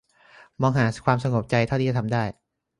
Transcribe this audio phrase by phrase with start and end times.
[0.61, 2.23] มองหาความสงบใจเท่าที่จะทำได้